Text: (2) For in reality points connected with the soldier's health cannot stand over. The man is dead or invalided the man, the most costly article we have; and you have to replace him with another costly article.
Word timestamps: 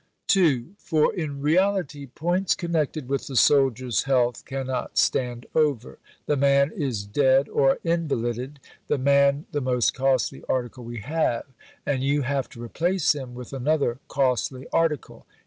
(2) 0.29 0.73
For 0.79 1.13
in 1.13 1.41
reality 1.41 2.07
points 2.07 2.55
connected 2.55 3.07
with 3.07 3.27
the 3.27 3.35
soldier's 3.35 4.05
health 4.05 4.43
cannot 4.45 4.97
stand 4.97 5.45
over. 5.53 5.99
The 6.25 6.35
man 6.35 6.71
is 6.71 7.05
dead 7.05 7.47
or 7.47 7.77
invalided 7.83 8.59
the 8.87 8.97
man, 8.97 9.45
the 9.51 9.61
most 9.61 9.93
costly 9.93 10.41
article 10.49 10.83
we 10.83 11.01
have; 11.01 11.45
and 11.85 12.01
you 12.03 12.23
have 12.23 12.49
to 12.49 12.63
replace 12.63 13.13
him 13.13 13.35
with 13.35 13.53
another 13.53 13.99
costly 14.07 14.65
article. 14.73 15.27